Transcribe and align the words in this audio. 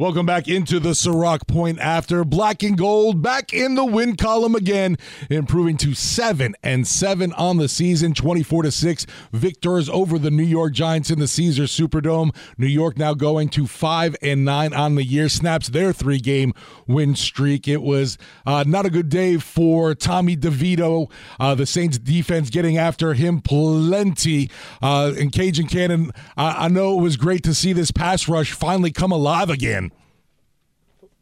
Welcome 0.00 0.26
back 0.26 0.46
into 0.46 0.78
the 0.78 0.90
Ciroc 0.90 1.48
Point 1.48 1.80
after 1.80 2.22
black 2.22 2.62
and 2.62 2.78
gold 2.78 3.20
back 3.20 3.52
in 3.52 3.74
the 3.74 3.84
win 3.84 4.14
column 4.14 4.54
again, 4.54 4.96
improving 5.28 5.76
to 5.78 5.92
seven 5.92 6.54
and 6.62 6.86
seven 6.86 7.32
on 7.32 7.56
the 7.56 7.68
season, 7.68 8.14
24 8.14 8.62
to 8.62 8.70
six 8.70 9.06
victors 9.32 9.88
over 9.88 10.16
the 10.16 10.30
New 10.30 10.44
York 10.44 10.72
Giants 10.72 11.10
in 11.10 11.18
the 11.18 11.26
Caesar 11.26 11.64
Superdome. 11.64 12.32
New 12.56 12.68
York 12.68 12.96
now 12.96 13.12
going 13.12 13.48
to 13.48 13.66
five 13.66 14.14
and 14.22 14.44
nine 14.44 14.72
on 14.72 14.94
the 14.94 15.02
year, 15.02 15.28
snaps 15.28 15.66
their 15.66 15.92
three 15.92 16.20
game 16.20 16.54
win 16.86 17.16
streak. 17.16 17.66
It 17.66 17.82
was 17.82 18.18
uh, 18.46 18.62
not 18.68 18.86
a 18.86 18.90
good 18.90 19.08
day 19.08 19.36
for 19.38 19.96
Tommy 19.96 20.36
DeVito. 20.36 21.10
Uh, 21.40 21.56
the 21.56 21.66
Saints 21.66 21.98
defense 21.98 22.50
getting 22.50 22.78
after 22.78 23.14
him 23.14 23.40
plenty. 23.40 24.48
Uh, 24.80 25.12
and 25.18 25.32
Cajun 25.32 25.66
Cannon, 25.66 26.12
I-, 26.36 26.66
I 26.66 26.68
know 26.68 26.96
it 26.96 27.02
was 27.02 27.16
great 27.16 27.42
to 27.42 27.52
see 27.52 27.72
this 27.72 27.90
pass 27.90 28.28
rush 28.28 28.52
finally 28.52 28.92
come 28.92 29.10
alive 29.10 29.50
again. 29.50 29.87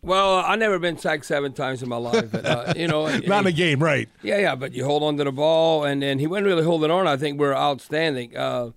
Well, 0.06 0.36
I've 0.36 0.60
never 0.60 0.78
been 0.78 0.96
sacked 0.98 1.26
seven 1.26 1.52
times 1.52 1.82
in 1.82 1.88
my 1.88 1.96
life. 1.96 2.30
But, 2.30 2.46
uh, 2.46 2.74
you 2.76 2.86
know, 2.86 3.08
not 3.26 3.40
in 3.40 3.46
a 3.48 3.52
game, 3.52 3.82
right? 3.82 4.08
Yeah, 4.22 4.38
yeah. 4.38 4.54
But 4.54 4.72
you 4.72 4.84
hold 4.84 5.02
on 5.02 5.16
to 5.16 5.24
the 5.24 5.32
ball, 5.32 5.82
and 5.84 6.00
then 6.00 6.20
he 6.20 6.28
wasn't 6.28 6.46
really 6.46 6.62
holding 6.62 6.92
on. 6.92 7.08
I 7.08 7.16
think 7.16 7.40
we're 7.40 7.56
outstanding. 7.56 8.36
Uh, 8.36 8.70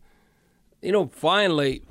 you 0.81 0.91
know, 0.91 1.05
finally, 1.13 1.83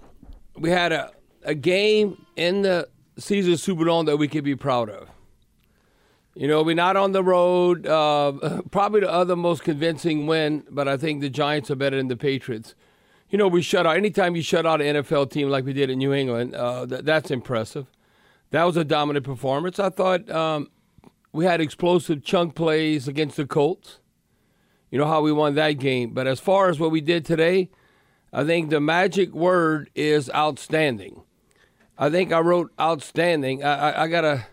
we 0.56 0.70
had 0.70 0.90
a 0.90 1.12
a 1.44 1.54
game 1.54 2.26
in 2.34 2.62
the 2.62 2.88
Caesar 3.16 3.52
Superdome 3.52 4.06
that 4.06 4.16
we 4.16 4.26
could 4.26 4.42
be 4.42 4.56
proud 4.56 4.90
of. 4.90 5.08
You 6.34 6.48
know, 6.48 6.64
we're 6.64 6.74
not 6.74 6.96
on 6.96 7.12
the 7.12 7.22
road. 7.22 7.86
Uh, 7.86 8.60
probably 8.72 9.00
the 9.00 9.10
other 9.10 9.36
most 9.36 9.62
convincing 9.62 10.26
win, 10.26 10.64
but 10.68 10.88
I 10.88 10.96
think 10.96 11.20
the 11.20 11.30
Giants 11.30 11.70
are 11.70 11.76
better 11.76 11.96
than 11.96 12.08
the 12.08 12.16
Patriots. 12.16 12.74
You 13.30 13.38
know, 13.38 13.46
we 13.46 13.62
shut 13.62 13.86
out. 13.86 13.96
Anytime 13.96 14.34
you 14.34 14.42
shut 14.42 14.66
out 14.66 14.80
an 14.80 14.96
NFL 14.96 15.30
team 15.30 15.48
like 15.48 15.64
we 15.64 15.72
did 15.72 15.90
in 15.90 15.98
New 15.98 16.12
England, 16.12 16.56
uh, 16.56 16.86
th- 16.86 17.02
that's 17.04 17.30
impressive 17.30 17.86
that 18.50 18.64
was 18.64 18.76
a 18.76 18.84
dominant 18.84 19.24
performance. 19.24 19.78
I 19.78 19.90
thought 19.90 20.28
um, 20.30 20.70
we 21.32 21.44
had 21.44 21.60
explosive 21.60 22.24
chunk 22.24 22.54
plays 22.54 23.08
against 23.08 23.36
the 23.36 23.46
Colts. 23.46 24.00
You 24.90 24.98
know 24.98 25.06
how 25.06 25.20
we 25.20 25.32
won 25.32 25.54
that 25.56 25.72
game. 25.72 26.10
But 26.14 26.26
as 26.26 26.40
far 26.40 26.68
as 26.68 26.80
what 26.80 26.90
we 26.90 27.00
did 27.00 27.24
today, 27.24 27.68
I 28.32 28.44
think 28.44 28.70
the 28.70 28.80
magic 28.80 29.32
word 29.32 29.90
is 29.94 30.30
outstanding. 30.34 31.22
I 31.98 32.10
think 32.10 32.32
I 32.32 32.40
wrote 32.40 32.72
outstanding. 32.80 33.64
I, 33.64 33.90
I, 33.90 34.02
I 34.04 34.06
gotta 34.08 34.46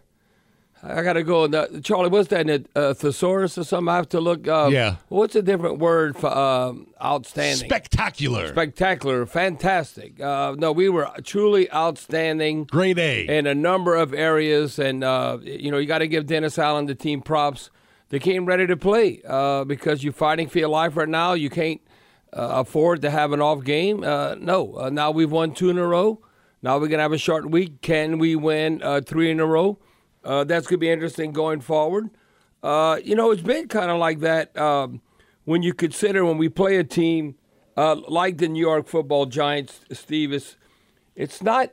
I 0.87 1.01
got 1.01 1.13
to 1.13 1.23
go. 1.23 1.47
Charlie, 1.81 2.09
what's 2.09 2.29
that? 2.29 2.67
A 2.75 2.93
thesaurus 2.93 3.57
or 3.57 3.63
something? 3.63 3.89
I 3.89 3.95
have 3.95 4.09
to 4.09 4.19
look. 4.19 4.47
Uh, 4.47 4.69
yeah. 4.71 4.97
What's 5.07 5.35
a 5.35 5.41
different 5.41 5.79
word 5.79 6.15
for 6.15 6.27
um, 6.27 6.87
outstanding? 7.03 7.67
Spectacular. 7.67 8.49
Spectacular. 8.49 9.25
Fantastic. 9.25 10.21
Uh, 10.21 10.55
no, 10.57 10.71
we 10.71 10.89
were 10.89 11.09
truly 11.23 11.71
outstanding. 11.73 12.65
Great 12.65 12.99
A. 12.99 13.25
In 13.27 13.47
a 13.47 13.55
number 13.55 13.95
of 13.95 14.13
areas. 14.13 14.77
And, 14.77 15.03
uh, 15.03 15.39
you 15.41 15.71
know, 15.71 15.79
you 15.79 15.87
got 15.87 15.99
to 15.99 16.07
give 16.07 16.27
Dennis 16.27 16.59
Allen, 16.59 16.85
the 16.85 16.95
team, 16.95 17.21
props. 17.21 17.71
They 18.09 18.19
came 18.19 18.45
ready 18.45 18.67
to 18.67 18.77
play 18.77 19.21
uh, 19.27 19.63
because 19.63 20.03
you're 20.03 20.13
fighting 20.13 20.47
for 20.47 20.59
your 20.59 20.69
life 20.69 20.95
right 20.95 21.09
now. 21.09 21.33
You 21.33 21.49
can't 21.49 21.81
uh, 22.31 22.61
afford 22.61 23.01
to 23.01 23.09
have 23.09 23.31
an 23.31 23.41
off 23.41 23.63
game. 23.63 24.03
Uh, 24.03 24.35
no. 24.35 24.89
now 24.89 25.09
we've 25.09 25.31
won 25.31 25.53
two 25.53 25.71
in 25.71 25.79
a 25.79 25.87
row. 25.87 26.21
Now 26.61 26.75
we're 26.75 26.87
going 26.87 26.99
to 26.99 27.03
have 27.03 27.11
a 27.11 27.17
short 27.17 27.49
week. 27.49 27.81
Can 27.81 28.19
we 28.19 28.35
win 28.35 28.81
three 29.03 29.31
in 29.31 29.39
a 29.39 29.45
row? 29.47 29.79
Uh, 30.25 30.43
that's 30.43 30.65
going 30.65 30.77
to 30.77 30.81
be 30.81 30.89
interesting 30.89 31.31
going 31.31 31.61
forward. 31.61 32.09
Uh, 32.63 32.99
you 33.03 33.15
know, 33.15 33.31
it's 33.31 33.43
been 33.43 33.67
kind 33.67 33.91
of 33.91 33.99
like 33.99 34.19
that 34.21 34.57
um, 34.57 35.01
when 35.45 35.61
you 35.61 35.73
consider 35.73 36.25
when 36.25 36.37
we 36.37 36.49
play 36.49 36.77
a 36.77 36.83
team 36.83 37.35
uh, 37.77 37.95
like 38.07 38.39
the 38.39 38.47
New 38.47 38.59
York 38.59 38.87
Football 38.87 39.27
Giants, 39.27 39.81
Steve. 39.91 40.33
It's, 40.33 40.57
it's 41.15 41.43
not 41.43 41.71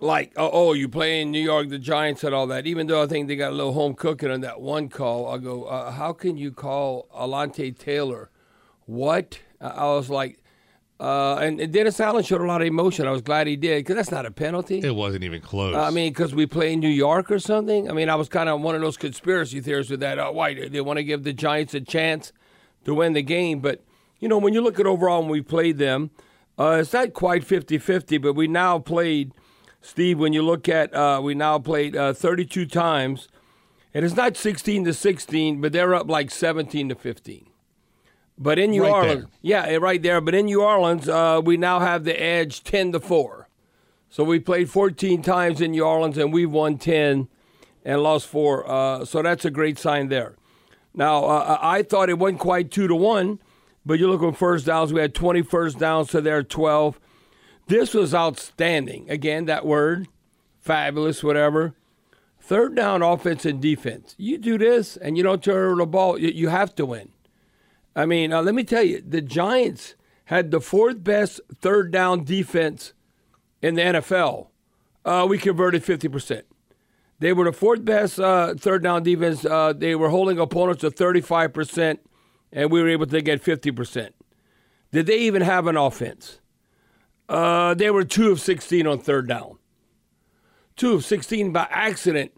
like 0.00 0.32
oh, 0.36 0.50
oh 0.52 0.72
you 0.72 0.88
play 0.88 1.20
in 1.20 1.30
New 1.30 1.42
York, 1.42 1.68
the 1.68 1.78
Giants 1.78 2.24
and 2.24 2.34
all 2.34 2.46
that. 2.46 2.66
Even 2.66 2.86
though 2.86 3.02
I 3.02 3.06
think 3.06 3.28
they 3.28 3.36
got 3.36 3.52
a 3.52 3.54
little 3.54 3.72
home 3.72 3.94
cooking 3.94 4.30
on 4.30 4.40
that 4.40 4.60
one 4.60 4.88
call, 4.88 5.28
I 5.28 5.38
go, 5.38 5.64
uh, 5.64 5.90
how 5.90 6.12
can 6.12 6.36
you 6.36 6.50
call 6.50 7.08
Alontae 7.14 7.76
Taylor? 7.76 8.30
What? 8.86 9.40
I 9.60 9.86
was 9.86 10.10
like, 10.10 10.42
uh, 11.00 11.36
and, 11.36 11.60
and, 11.60 11.72
Dennis 11.72 11.98
Allen 11.98 12.22
showed 12.22 12.40
a 12.40 12.46
lot 12.46 12.60
of 12.60 12.68
emotion. 12.68 13.06
I 13.06 13.10
was 13.10 13.20
glad 13.20 13.48
he 13.48 13.56
did 13.56 13.80
because 13.80 13.96
that's 13.96 14.12
not 14.12 14.26
a 14.26 14.30
penalty. 14.30 14.78
It 14.78 14.94
wasn't 14.94 15.24
even 15.24 15.40
close. 15.40 15.74
I 15.74 15.90
mean, 15.90 16.12
because 16.12 16.34
we 16.34 16.46
play 16.46 16.72
in 16.72 16.80
New 16.80 16.88
York 16.88 17.32
or 17.32 17.40
something. 17.40 17.90
I 17.90 17.92
mean, 17.92 18.08
I 18.08 18.14
was 18.14 18.28
kind 18.28 18.48
of 18.48 18.60
one 18.60 18.76
of 18.76 18.80
those 18.80 18.96
conspiracy 18.96 19.60
theorists 19.60 19.90
with 19.90 20.00
that. 20.00 20.20
Uh, 20.20 20.30
why 20.30 20.68
they 20.68 20.80
want 20.80 20.98
to 20.98 21.04
give 21.04 21.24
the 21.24 21.32
Giants 21.32 21.74
a 21.74 21.80
chance 21.80 22.32
to 22.84 22.94
win 22.94 23.12
the 23.12 23.22
game? 23.22 23.58
But 23.58 23.82
you 24.20 24.28
know, 24.28 24.38
when 24.38 24.54
you 24.54 24.60
look 24.60 24.78
at 24.78 24.86
overall 24.86 25.22
when 25.22 25.30
we 25.30 25.42
played 25.42 25.78
them, 25.78 26.10
uh, 26.58 26.78
it's 26.80 26.92
not 26.92 27.12
quite 27.12 27.44
50-50, 27.44 28.22
But 28.22 28.34
we 28.34 28.46
now 28.46 28.78
played, 28.78 29.32
Steve. 29.80 30.20
When 30.20 30.32
you 30.32 30.42
look 30.42 30.68
at, 30.68 30.94
uh, 30.94 31.20
we 31.20 31.34
now 31.34 31.58
played 31.58 31.96
uh, 31.96 32.12
32 32.12 32.66
times, 32.66 33.28
and 33.92 34.04
it's 34.04 34.14
not 34.14 34.36
16 34.36 34.84
to 34.84 34.94
16, 34.94 35.60
but 35.60 35.72
they're 35.72 35.94
up 35.94 36.08
like 36.08 36.30
17 36.30 36.90
to 36.90 36.94
15. 36.94 37.48
But 38.36 38.58
in 38.58 38.70
New 38.72 38.82
right 38.82 38.92
Orleans, 38.92 39.20
there. 39.22 39.30
yeah, 39.70 39.76
right 39.76 40.02
there. 40.02 40.20
But 40.20 40.34
in 40.34 40.46
New 40.46 40.62
Orleans, 40.62 41.08
uh, 41.08 41.40
we 41.44 41.56
now 41.56 41.78
have 41.80 42.04
the 42.04 42.20
edge 42.20 42.64
ten 42.64 42.92
to 42.92 43.00
four. 43.00 43.48
So 44.14 44.22
we 44.22 44.38
played 44.38 44.70
14 44.70 45.22
times 45.22 45.60
in 45.60 45.72
New 45.72 45.84
Orleans 45.84 46.16
and 46.18 46.32
we've 46.32 46.48
won 46.48 46.78
10 46.78 47.26
and 47.84 48.00
lost 48.00 48.28
four. 48.28 48.64
Uh, 48.70 49.04
so 49.04 49.22
that's 49.22 49.44
a 49.44 49.50
great 49.50 49.76
sign 49.76 50.06
there. 50.06 50.36
Now 50.94 51.24
uh, 51.24 51.58
I 51.60 51.82
thought 51.82 52.08
it 52.08 52.16
wasn't 52.16 52.38
quite 52.38 52.70
two 52.70 52.86
to 52.86 52.94
one, 52.94 53.40
but 53.84 53.98
you 53.98 54.08
look 54.08 54.22
at 54.22 54.38
first 54.38 54.66
downs. 54.66 54.92
We 54.92 55.00
had 55.00 55.16
20 55.16 55.42
first 55.42 55.80
downs 55.80 56.10
to 56.10 56.20
their 56.20 56.44
12. 56.44 57.00
This 57.66 57.92
was 57.92 58.14
outstanding. 58.14 59.10
Again, 59.10 59.46
that 59.46 59.66
word, 59.66 60.06
fabulous, 60.60 61.24
whatever. 61.24 61.74
Third 62.40 62.76
down 62.76 63.02
offense 63.02 63.44
and 63.44 63.60
defense. 63.60 64.14
You 64.16 64.38
do 64.38 64.58
this 64.58 64.96
and 64.96 65.16
you 65.16 65.24
don't 65.24 65.42
turn 65.42 65.72
over 65.72 65.74
the 65.74 65.86
ball, 65.86 66.20
you 66.20 66.50
have 66.50 66.72
to 66.76 66.86
win. 66.86 67.08
I 67.96 68.06
mean, 68.06 68.32
uh, 68.32 68.42
let 68.42 68.54
me 68.54 68.64
tell 68.64 68.82
you, 68.82 69.02
the 69.06 69.20
Giants 69.20 69.94
had 70.26 70.50
the 70.50 70.60
fourth 70.60 71.04
best 71.04 71.40
third 71.60 71.92
down 71.92 72.24
defense 72.24 72.92
in 73.62 73.74
the 73.74 73.82
NFL. 73.82 74.48
Uh, 75.04 75.26
we 75.28 75.38
converted 75.38 75.84
50%. 75.84 76.42
They 77.20 77.32
were 77.32 77.44
the 77.44 77.52
fourth 77.52 77.84
best 77.84 78.18
uh, 78.18 78.54
third 78.54 78.82
down 78.82 79.02
defense. 79.02 79.44
Uh, 79.44 79.72
they 79.72 79.94
were 79.94 80.08
holding 80.08 80.38
opponents 80.38 80.80
to 80.80 80.90
35%, 80.90 81.98
and 82.52 82.70
we 82.70 82.82
were 82.82 82.88
able 82.88 83.06
to 83.06 83.20
get 83.22 83.42
50%. 83.42 84.10
Did 84.90 85.06
they 85.06 85.18
even 85.18 85.42
have 85.42 85.66
an 85.66 85.76
offense? 85.76 86.40
Uh, 87.28 87.74
they 87.74 87.90
were 87.90 88.04
2 88.04 88.32
of 88.32 88.40
16 88.40 88.86
on 88.86 88.98
third 88.98 89.28
down. 89.28 89.58
2 90.76 90.94
of 90.94 91.04
16 91.04 91.52
by 91.52 91.66
accident. 91.70 92.32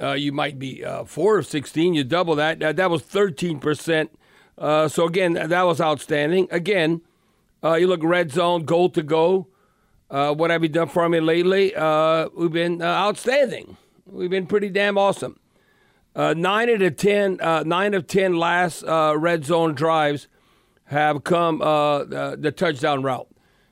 Uh, 0.00 0.12
you 0.12 0.32
might 0.32 0.58
be 0.58 0.84
4 1.06 1.38
of 1.38 1.46
16. 1.46 1.94
You 1.94 2.04
double 2.04 2.34
that. 2.34 2.58
that 2.58 2.90
was 2.90 3.02
13%. 3.02 4.08
Uh, 4.58 4.88
so 4.88 5.06
again, 5.06 5.34
that 5.34 5.62
was 5.62 5.80
outstanding. 5.80 6.48
Again, 6.50 7.02
uh, 7.62 7.74
you 7.74 7.86
look 7.86 8.02
red 8.02 8.32
zone, 8.32 8.64
goal 8.64 8.88
to 8.90 9.02
go. 9.02 9.48
Uh, 10.10 10.32
what 10.32 10.50
have 10.50 10.62
you 10.62 10.68
done 10.68 10.88
for 10.88 11.08
me 11.08 11.20
lately? 11.20 11.74
Uh, 11.74 12.28
we've 12.34 12.52
been 12.52 12.80
uh, 12.80 12.86
outstanding. 12.86 13.76
We've 14.06 14.30
been 14.30 14.46
pretty 14.46 14.70
damn 14.70 14.96
awesome. 14.96 15.38
Uh, 16.14 16.32
nine 16.34 16.68
of 16.70 16.78
the 16.78 16.90
ten, 16.90 17.38
nine 17.66 17.92
of 17.92 18.06
ten 18.06 18.36
last 18.36 18.82
red 18.86 19.44
zone 19.44 19.74
drives 19.74 20.28
have 20.84 21.24
come 21.24 21.58
the, 21.58 22.36
the, 22.38 22.52
touchdown 22.52 23.02
route. 23.02 23.28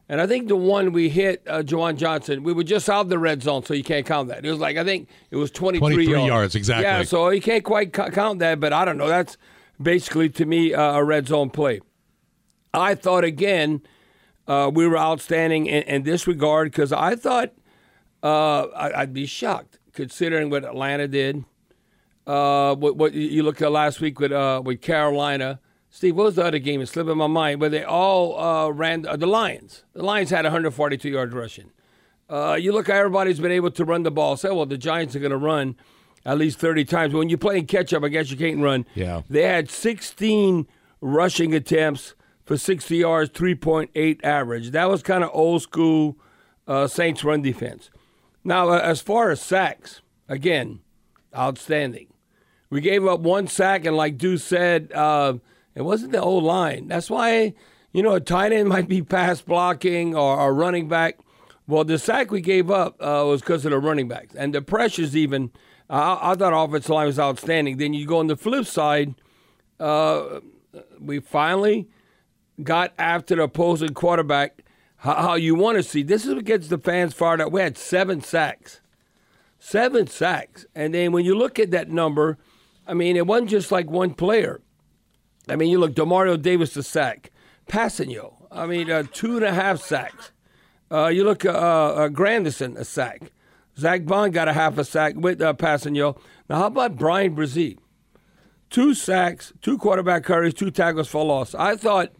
And 0.09 0.21
I 0.21 0.27
think 0.27 0.49
the 0.49 0.57
one 0.57 0.93
we 0.93 1.09
hit, 1.09 1.43
uh, 1.49 1.63
Juwan 1.63 1.97
Johnson, 1.97 2.43
we 2.43 2.53
were 2.53 2.65
just 2.65 2.91
out 2.91 3.03
of 3.03 3.09
the 3.09 3.19
red 3.19 3.43
zone, 3.43 3.65
so 3.65 3.73
you 3.73 3.85
can't 3.85 4.05
count 4.05 4.29
that. 4.29 4.45
It 4.45 4.51
was 4.51 4.59
like, 4.59 4.77
I 4.77 4.85
think 4.85 5.09
it 5.31 5.37
was 5.37 5.51
23, 5.51 5.81
23 5.81 6.13
yards. 6.13 6.27
yards, 6.27 6.55
exactly. 6.55 6.85
Yeah, 6.85 7.05
so 7.05 7.31
you 7.31 7.41
can't 7.41 7.65
quite 7.65 7.93
ca- 7.93 8.11
count 8.11 8.41
that, 8.41 8.61
but 8.61 8.75
I 8.75 8.85
don't 8.85 8.99
know. 8.99 9.09
That's 9.09 9.39
basically, 9.81 10.29
to 10.31 10.47
me, 10.47 10.75
uh, 10.75 10.95
a 10.95 11.05
red 11.05 11.29
zone 11.29 11.51
play. 11.51 11.81
I 12.73 12.95
thought, 12.95 13.25
again, 13.25 13.83
uh, 14.47 14.71
we 14.73 14.87
were 14.87 14.99
outstanding 14.99 15.67
in, 15.67 15.83
in 15.85 16.03
this 16.03 16.27
regard 16.27 16.71
because 16.71 16.93
I 16.93 17.17
thought 17.17 17.53
uh, 18.23 18.67
I, 18.75 19.01
would 19.01 19.15
be 19.15 19.27
shocked 19.27 19.79
considering 19.93 20.51
what 20.51 20.65
Atlanta 20.65 21.09
did. 21.09 21.45
Uh, 22.27 22.75
what, 22.75 22.97
what, 22.97 23.13
you 23.13 23.43
look 23.43 23.61
at 23.61 23.71
last 23.71 24.01
week 24.01 24.19
with 24.19 24.33
uh, 24.33 24.63
with 24.65 24.81
Carolina. 24.81 25.61
Steve, 25.91 26.17
what 26.17 26.25
was 26.25 26.35
the 26.35 26.45
other 26.45 26.59
game? 26.59 26.81
It's 26.81 26.91
slipping 26.91 27.17
my 27.17 27.27
mind. 27.27 27.61
But 27.61 27.71
they 27.71 27.85
all 27.85 28.39
uh, 28.39 28.69
ran 28.71 29.03
the 29.03 29.27
Lions. 29.27 29.85
The 29.93 30.03
Lions 30.03 30.31
had 30.31 30.45
142 30.45 31.09
yards 31.09 31.33
rushing. 31.33 31.71
You 32.31 32.73
look, 32.73 32.89
everybody's 32.89 33.39
been 33.39 33.53
able 33.53 33.71
to 33.71 33.85
run 33.85 34.03
the 34.03 34.11
ball. 34.11 34.37
Say, 34.37 34.51
well, 34.51 34.67
the 34.67 34.79
Giants 34.79 35.15
are 35.15 35.21
going 35.21 35.31
to 35.31 35.37
run 35.37 35.77
at 36.25 36.39
least 36.39 36.59
30 36.59 36.85
times. 36.85 37.13
But 37.13 37.19
when 37.19 37.29
you're 37.29 37.39
playing 37.39 37.67
catch 37.67 37.93
up, 37.93 38.05
I 38.05 38.09
guess 38.09 38.31
you 38.31 38.37
can't 38.37 38.61
run. 38.61 38.87
Yeah. 38.95 39.23
They 39.29 39.43
had 39.43 39.71
16 39.71 40.67
rushing 41.01 41.55
attempts 41.55 42.15
for 42.45 42.57
60 42.57 42.97
yards, 42.97 43.31
3.8 43.31 44.25
average. 44.25 44.71
That 44.71 44.89
was 44.89 45.03
kind 45.03 45.25
of 45.25 45.31
old 45.33 45.63
school 45.63 46.17
uh, 46.67 46.87
Saints 46.87 47.25
run 47.25 47.43
defense. 47.43 47.91
Now, 48.43 48.71
uh, 48.71 48.79
as 48.79 49.01
far 49.01 49.31
as 49.31 49.41
sacks, 49.41 50.03
again, 50.29 50.81
outstanding. 51.37 52.09
We 52.71 52.81
gave 52.81 53.07
up 53.07 53.21
one 53.21 53.47
sack, 53.47 53.85
and 53.85 53.97
like 53.97 54.19
Deuce 54.19 54.45
said, 54.45 54.93
uh, 54.93 55.35
it 55.75 55.83
wasn't 55.83 56.13
the 56.13 56.21
old 56.21 56.45
line. 56.45 56.89
That's 56.89 57.09
why, 57.09 57.55
you 57.93 58.03
know, 58.03 58.15
a 58.15 58.21
tight 58.21 58.53
end 58.53 58.69
might 58.71 58.89
be 58.89 59.03
pass 59.03 59.41
blocking 59.41 60.15
or 60.15 60.49
a 60.49 60.53
running 60.53 60.89
back. 60.89 61.19
Well, 61.67 61.85
the 61.85 61.99
sack 61.99 62.31
we 62.31 62.43
gave 62.43 62.71
up 62.71 62.97
uh, 63.01 63.25
was 63.27 63.41
because 63.41 63.65
of 63.65 63.71
the 63.71 63.79
running 63.79 64.09
backs. 64.09 64.35
And 64.35 64.55
the 64.55 64.61
pressures, 64.61 65.17
even, 65.17 65.51
uh, 65.95 66.19
I 66.21 66.35
thought 66.35 66.53
offensive 66.53 66.91
line 66.91 67.07
was 67.07 67.19
outstanding. 67.19 67.77
Then 67.77 67.95
you 67.95 68.07
go 68.07 68.19
on 68.19 68.27
the 68.27 68.37
flip 68.37 68.67
side, 68.67 69.15
uh, 69.79 70.41
we 71.01 71.21
finally 71.21 71.89
got 72.63 72.93
after 72.99 73.37
the 73.37 73.43
opposing 73.43 73.95
quarterback 73.95 74.65
how, 74.97 75.15
how 75.15 75.35
you 75.35 75.55
want 75.55 75.77
to 75.77 75.83
see. 75.83 76.03
This 76.03 76.27
is 76.27 76.35
what 76.35 76.45
gets 76.45 76.67
the 76.69 76.79
fans 76.79 77.15
fired 77.15 77.41
up. 77.41 77.53
We 77.53 77.61
had 77.61 77.79
seven 77.79 78.23
sacks. 78.23 78.81
Seven 79.61 80.07
sacks. 80.07 80.67
And 80.75 80.95
then 80.95 81.13
when 81.13 81.25
you 81.25 81.37
look 81.37 81.59
at 81.59 81.71
that 81.71 81.91
number, 81.91 82.39
I 82.87 82.95
mean, 82.95 83.17
it 83.17 83.27
wasn't 83.27 83.51
just 83.51 83.71
like 83.71 83.89
one 83.89 84.15
player. 84.15 84.61
I 85.49 85.57
mean, 85.57 85.71
you 85.71 85.79
look, 85.79 85.95
Demario 85.95 86.41
Davis, 86.41 86.77
a 86.77 86.83
sack. 86.83 87.31
Kpassagnon, 87.69 88.33
I 88.51 88.67
mean, 88.67 88.91
uh, 88.91 89.05
two 89.13 89.37
and 89.37 89.45
a 89.45 89.55
half 89.55 89.81
sacks. 89.81 90.33
Uh, 90.91 91.07
you 91.07 91.25
look, 91.25 91.45
uh, 91.45 91.51
uh, 91.51 92.09
Granderson, 92.09 92.77
a 92.77 92.85
sack. 92.85 93.31
Zack 93.79 94.05
Baun 94.05 94.31
got 94.31 94.49
a 94.49 94.53
half 94.53 94.79
a 94.79 94.85
sack 94.85 95.15
with 95.17 95.41
uh, 95.41 95.55
Kpassagnon. 95.55 96.19
Now, 96.49 96.57
how 96.57 96.67
about 96.67 96.97
Bryan 96.97 97.35
Bresee? 97.35 97.79
Two 98.71 98.95
sacks, 98.95 99.53
two 99.63 99.79
quarterback 99.79 100.27
hurries, 100.27 100.55
two 100.55 100.71
tackles 100.71 101.09
for 101.09 101.25
loss. 101.25 101.55
I 101.55 101.77
thought 101.77 102.13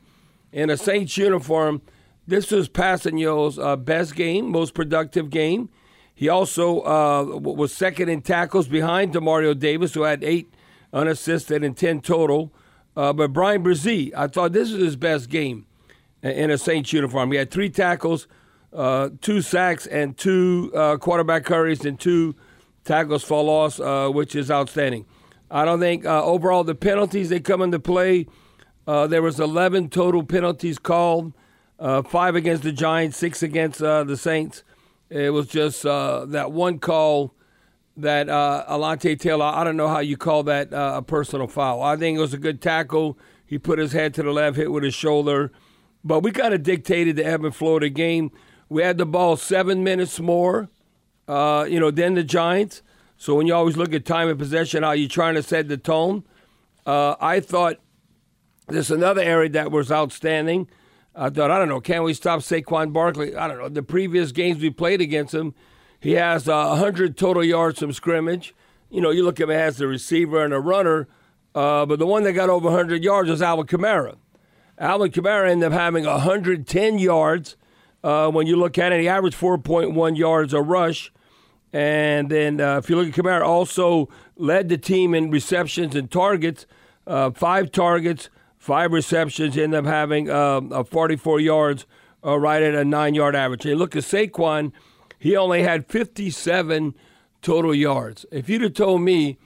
in 0.53 0.71
a 0.71 0.77
Saints 0.77 1.17
uniform, 1.17 1.83
this 2.27 2.51
was 2.51 2.69
Kpassagnon's 2.69 3.59
uh, 3.59 3.77
best 3.77 4.15
game, 4.15 4.51
most 4.51 4.75
productive 4.75 5.31
game. 5.31 5.69
He 6.15 6.29
also 6.29 6.81
uh, 6.83 7.25
was 7.39 7.73
second 7.73 8.09
in 8.09 8.23
tackles 8.23 8.69
behind 8.69 9.13
Demario 9.13 9.59
Davis, 9.59 9.95
who 9.95 10.03
had 10.03 10.23
eight 10.23 10.55
unassisted 10.93 11.65
and 11.65 11.77
10 11.77 12.01
total. 12.03 12.53
Uh, 12.97 13.13
but 13.13 13.33
Bryan 13.33 13.65
Bresee, 13.65 14.13
I 14.17 14.29
thought 14.29 14.53
this 14.53 14.71
was 14.71 14.81
his 14.81 14.97
best 14.97 15.29
game 15.29 15.67
in 16.23 16.51
a 16.51 16.57
Saints 16.57 16.93
uniform. 16.93 17.33
He 17.33 17.39
had 17.39 17.51
three 17.51 17.69
tackles, 17.69 18.29
uh, 18.75 19.11
two 19.21 19.41
sacks, 19.41 19.87
and 19.87 20.17
two 20.17 20.73
uh, 20.75 20.97
quarterback 20.97 21.47
hurries 21.47 21.85
and 21.85 21.99
two 21.99 22.35
tackles 22.85 23.25
for 23.25 23.43
loss, 23.43 23.81
uh, 23.81 24.09
which 24.09 24.35
is 24.35 24.51
outstanding. 24.51 25.07
I 25.51 25.65
don't 25.65 25.81
think 25.81 26.05
uh, 26.05 26.25
overall 26.25 26.65
the 26.65 26.75
penalties 26.75 27.29
they 27.29 27.41
come 27.41 27.63
into 27.63 27.79
play. 27.79 28.27
Uh, 28.87 29.07
there 29.07 29.23
was 29.23 29.41
11 29.41 29.89
total 29.91 30.23
penalties 30.23 30.79
called, 30.79 31.33
five 31.79 32.35
against 32.35 32.63
the 32.65 32.73
Giants, 32.73 33.17
six 33.17 33.43
against 33.43 33.79
the 33.79 34.17
Saints. 34.17 34.63
It 35.09 35.33
was 35.33 35.47
just 35.47 35.85
that 35.85 36.53
one 36.53 36.79
call 36.79 37.35
that 37.97 38.29
uh, 38.29 38.65
Alontae 38.69 39.19
Taylor, 39.19 39.47
I 39.47 39.65
don't 39.65 39.77
know 39.77 39.89
how 39.89 40.01
you 40.01 40.17
call 40.17 40.43
that 40.45 40.73
uh, 40.73 40.95
a 40.97 41.03
personal 41.03 41.47
foul. 41.47 41.83
I 41.83 41.97
think 41.97 42.19
it 42.19 42.21
was 42.21 42.35
a 42.35 42.39
good 42.39 42.61
tackle. 42.61 43.19
He 43.47 43.59
put 43.59 43.79
his 43.79 43.93
head 43.93 44.15
to 44.15 44.23
the 44.23 44.33
left, 44.33 44.57
hit 44.57 44.73
with 44.73 44.83
his 44.83 44.95
shoulder. 44.95 45.53
But 46.03 46.21
we 46.21 46.33
kind 46.33 46.53
of 46.53 46.63
dictated 46.63 47.17
the 47.17 47.25
ebb 47.25 47.45
and 47.45 47.55
flow 47.55 47.77
of 47.77 47.83
the 47.83 47.91
game. 47.91 48.33
We 48.69 48.83
had 48.83 48.99
the 48.99 49.07
ball 49.07 49.37
seven 49.37 49.85
minutes 49.85 50.19
more, 50.21 50.69
uh, 51.29 51.67
you 51.69 51.79
know, 51.79 51.91
than 51.91 52.15
the 52.15 52.25
Giants. 52.25 52.83
So 53.17 53.35
when 53.35 53.47
you 53.47 53.55
always 53.55 53.77
look 53.77 53.93
at 53.95 54.05
time 54.05 54.29
of 54.29 54.39
possession, 54.39 54.83
how 54.83 54.93
you 54.93 55.09
trying 55.09 55.35
to 55.35 55.43
set 55.43 55.69
the 55.69 55.77
tone. 55.77 56.25
Uh, 56.85 57.15
I 57.21 57.41
thought 57.41 57.79
there's 58.69 58.91
another 58.91 59.23
area 59.23 59.49
that 59.51 59.71
was 59.71 59.91
outstanding. 59.91 60.69
I 61.15 61.31
thought, 61.31 61.51
I 61.51 61.59
don't 61.59 61.69
know, 61.69 61.81
can 61.81 62.03
we 62.03 62.13
stop 62.13 62.41
Saquon 62.41 62.93
Barkley? 62.93 63.37
I 63.37 63.47
don't 63.49 63.59
know. 63.59 63.69
The 63.69 63.83
previous 63.83 64.33
games 64.33 64.61
we 64.61 64.71
played 64.71 65.01
against 65.01 65.35
him– 65.35 65.55
he 66.05 66.13
has 66.13 66.51
uh, 66.51 66.67
100 66.67 67.17
total 67.17 67.43
yards 67.43 67.79
from 67.79 67.91
scrimmage. 67.95 68.55
You 68.91 69.01
know, 69.01 69.09
you 69.09 69.25
look 69.25 69.41
at 69.41 69.45
him 69.45 69.51
as 69.51 69.79
the 69.79 69.87
receiver 69.87 70.45
and 70.45 70.53
a 70.53 70.61
runner, 70.61 71.09
uh, 71.55 71.87
but 71.87 71.99
the 71.99 72.07
one 72.07 72.25
that 72.25 72.35
got 72.35 72.51
over 72.51 72.67
100 72.67 73.03
yards 73.03 73.31
was 73.31 73.41
Alvin 73.41 73.67
Kamara. 73.67 74.17
Alvin 74.79 75.11
Kamara 75.11 75.51
ended 75.51 75.73
up 75.73 75.73
having 75.73 76.05
110 76.05 76.99
yards. 76.99 77.57
Uh, 78.05 78.31
when 78.31 78.47
you 78.47 78.55
look 78.55 78.79
at 78.79 78.93
it, 78.93 79.01
he 79.01 79.09
averaged 79.09 79.37
4.1 79.37 80.17
yards 80.17 80.53
a 80.53 80.63
rush. 80.63 81.13
And 81.73 82.31
then 82.31 82.61
uh, 82.61 82.79
if 82.79 82.89
you 82.89 82.95
look 82.95 83.09
at 83.09 83.15
Kamara, 83.15 83.45
also 83.45 84.09
led 84.37 84.69
the 84.69 84.79
team 84.79 85.15
in 85.15 85.31
receptions 85.31 85.97
and 85.97 86.09
targets, 86.11 86.67
uh, 87.07 87.33
five 87.33 87.73
targets, 87.73 88.31
five 88.59 88.93
receptions, 88.93 89.57
ended 89.57 89.81
up 89.81 89.87
having 89.87 90.31
uh, 90.31 90.85
44 90.85 91.41
yards, 91.41 91.87
uh, 92.25 92.39
right 92.39 92.63
at 92.63 92.75
a 92.75 92.85
nine 92.85 93.15
yard 93.15 93.35
average. 93.35 93.67
And 93.67 93.79
look 93.79 93.97
at 93.97 94.05
Saquon 94.05 94.73
he 95.25 95.39
only 95.39 95.63
had 95.63 95.87
57 95.87 96.95
total 97.41 97.75
yards. 97.75 98.27
If 98.31 98.51
you'd 98.51 98.61
have 98.61 98.75
told 98.75 99.01
me, 99.01 99.39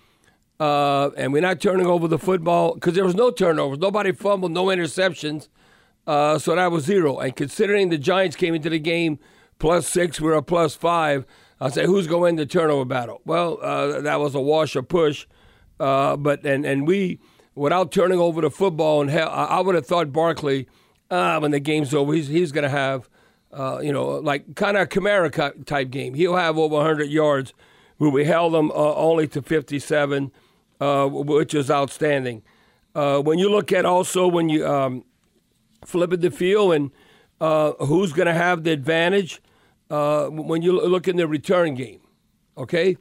uh, 0.59 1.11
and 1.17 1.33
we're 1.33 1.41
not 1.41 1.61
turning 1.61 1.87
over 1.87 2.09
the 2.09 2.19
football, 2.19 2.75
because 2.75 2.95
there 2.95 3.05
was 3.05 3.15
no 3.15 3.31
turnovers, 3.31 3.79
nobody 3.79 4.11
fumbled, 4.11 4.51
no 4.51 4.67
interceptions, 4.67 5.47
uh, 6.09 6.39
so 6.39 6.57
that 6.57 6.73
was 6.73 6.85
zero. 6.85 7.19
And 7.19 7.37
considering 7.37 7.91
the 7.91 7.99
Giants 7.99 8.35
came 8.35 8.55
into 8.55 8.71
the 8.71 8.79
game 8.79 9.19
plus 9.59 9.87
six, 9.87 10.19
we 10.19 10.31
are 10.31 10.37
a 10.37 10.43
plus 10.43 10.75
five, 10.75 11.27
I 11.61 11.69
say, 11.69 11.85
who's 11.85 12.07
going 12.07 12.21
to 12.21 12.23
win 12.23 12.37
the 12.37 12.47
turnover 12.47 12.87
battle? 12.87 13.21
Well, 13.27 13.59
uh, 13.61 14.01
that 14.01 14.19
was 14.19 14.35
a 14.35 14.41
wash 14.41 14.75
or 14.75 14.83
push. 14.83 15.27
Uh, 15.79 16.17
but 16.17 16.45
and 16.47 16.65
and 16.65 16.89
we, 16.89 17.21
without 17.55 17.93
turning 17.93 18.19
over 18.19 18.41
the 18.41 18.51
football, 18.51 19.03
and 19.03 19.11
hell, 19.11 19.29
I, 19.29 19.61
would 19.61 19.75
have 19.75 19.87
thought 19.87 20.11
Barkley, 20.11 20.67
uh, 21.11 21.39
when 21.41 21.51
the 21.51 21.61
game's 21.61 21.93
over, 21.93 22.15
he's, 22.15 22.29
he's 22.29 22.53
going 22.53 22.65
to 22.65 22.71
have 22.71 23.11
uh, 23.53 23.81
you 23.83 23.93
know, 23.93 24.09
like 24.09 24.57
kind 24.57 24.79
of 24.79 24.89
Kamara 24.89 25.65
type 25.67 25.91
game. 25.91 26.15
He'll 26.15 26.37
have 26.37 26.57
over 26.59 26.77
100 26.77 27.05
yards. 27.05 27.53
Where 27.99 28.11
we 28.11 28.25
held 28.25 28.55
them 28.55 28.71
uh, 28.71 28.95
only 28.95 29.27
to 29.29 29.43
57, 29.43 30.31
uh, 30.81 31.09
which 31.09 31.53
is 31.53 31.69
outstanding. 31.69 32.43
When 32.93 33.39
you 33.39 33.51
look 33.51 33.73
at 33.73 33.85
also 33.85 34.29
when 34.29 34.49
you 34.49 34.65
um, 34.65 35.05
flip 35.85 36.13
it 36.13 36.21
the 36.21 36.31
field 36.31 36.75
and 36.75 36.91
uh, 37.41 37.73
who's 37.85 38.13
going 38.13 38.27
to 38.27 38.35
have 38.35 38.65
the 38.65 38.71
advantage 38.71 39.41
when 39.89 40.63
you 40.63 40.73
look 40.73 41.09
in 41.09 41.17
the 41.17 41.27
return 41.27 41.75
game, 41.75 42.01
okay? 42.57 42.97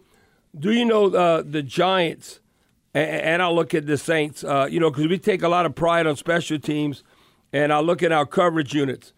Do 0.58 0.72
you 0.72 0.86
know 0.86 1.10
the 1.42 1.64
Giants? 1.64 2.40
And, 2.94 3.44
I'll 3.44 3.54
look 3.54 3.76
at 3.76 3.86
the 3.86 3.98
Saints, 3.98 4.44
you 4.44 4.80
know, 4.80 4.90
because 4.90 5.08
we 5.08 5.20
take 5.20 5.44
a 5.44 5.50
lot 5.50 5.68
of 5.68 5.76
pride 5.76 6.08
on 6.08 6.16
special 6.16 6.58
teams, 6.58 7.04
and 7.54 7.72
I 7.72 7.80
look 7.80 8.02
at 8.02 8.12
our 8.12 8.26
coverage 8.26 8.74
units. 8.74 9.14